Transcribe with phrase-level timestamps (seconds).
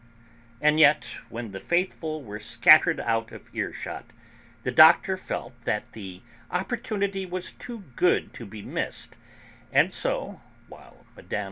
[0.59, 4.13] And yet, when the 'faithful' were scattered out of earshot,
[4.63, 9.15] the Doctor felt that the opportunity was too good to be missed,
[9.71, 11.35] and so (while Mme.